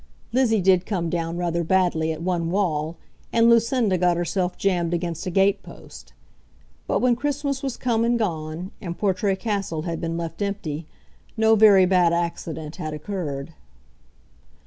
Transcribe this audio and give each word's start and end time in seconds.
Lizzie 0.33 0.61
did 0.61 0.87
come 0.87 1.11
down 1.11 1.37
rather 1.37 1.63
badly 1.63 2.11
at 2.11 2.23
one 2.23 2.49
wall, 2.49 2.97
and 3.31 3.47
Lucinda 3.51 3.99
got 3.99 4.17
herself 4.17 4.57
jammed 4.57 4.95
against 4.95 5.27
a 5.27 5.29
gate 5.29 5.61
post. 5.61 6.11
But 6.87 7.01
when 7.01 7.15
Christmas 7.15 7.61
was 7.61 7.77
come 7.77 8.03
and 8.03 8.17
gone, 8.17 8.71
and 8.81 8.97
Portray 8.97 9.35
Castle 9.35 9.83
had 9.83 10.01
been 10.01 10.17
left 10.17 10.41
empty, 10.41 10.87
no 11.37 11.53
very 11.53 11.85
bad 11.85 12.13
accident 12.13 12.77
had 12.77 12.95
occurred. 12.95 13.53